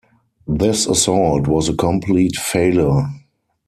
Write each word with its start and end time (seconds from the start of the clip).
This 0.47 0.87
assault 0.87 1.45
was 1.47 1.69
a 1.69 1.75
complete 1.75 2.35
failure. 2.35 3.05